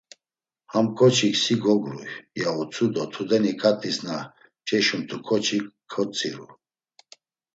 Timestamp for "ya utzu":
2.41-2.85